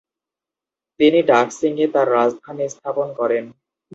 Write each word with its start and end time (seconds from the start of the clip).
তিনি 0.99 1.19
ডাক্সিংয়ে 1.31 1.87
তার 1.93 2.07
রাজধানী 2.11 2.65
স্থাপন 2.75 3.07
করেন। 3.19 3.45